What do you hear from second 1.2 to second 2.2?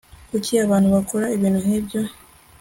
ibintu nkibyo